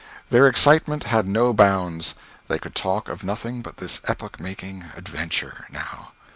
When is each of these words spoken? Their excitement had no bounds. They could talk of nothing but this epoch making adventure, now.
Their 0.31 0.47
excitement 0.47 1.03
had 1.03 1.27
no 1.27 1.53
bounds. 1.53 2.15
They 2.47 2.57
could 2.57 2.73
talk 2.73 3.07
of 3.07 3.23
nothing 3.23 3.61
but 3.61 3.77
this 3.77 4.01
epoch 4.07 4.39
making 4.39 4.85
adventure, 4.95 5.67
now. 5.71 6.13